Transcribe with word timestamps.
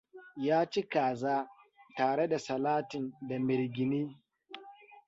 Ya 0.45 0.59
ci 0.69 0.81
kaza, 0.83 1.49
tare 1.97 2.27
da 2.27 2.39
salatin 2.39 3.13
da 3.21 3.39
mirgine. 3.39 4.17